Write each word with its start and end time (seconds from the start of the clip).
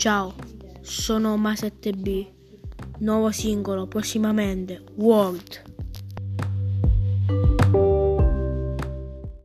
Ciao, 0.00 0.32
sono 0.80 1.36
Ma7B. 1.36 2.26
Nuovo 3.00 3.30
singolo 3.32 3.86
prossimamente, 3.86 4.82
World. 4.94 5.79